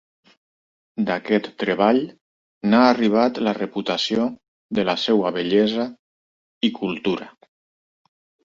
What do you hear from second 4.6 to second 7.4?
de la seva bellesa i cultura.